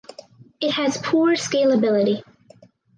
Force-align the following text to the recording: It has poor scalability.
It 0.59 0.71
has 0.71 0.97
poor 0.97 1.33
scalability. 1.35 2.23